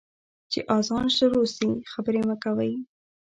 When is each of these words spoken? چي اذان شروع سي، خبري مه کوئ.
چي 0.51 0.59
اذان 0.77 1.05
شروع 1.17 1.45
سي، 1.55 1.69
خبري 1.91 2.21
مه 2.27 2.35
کوئ. 2.43 2.73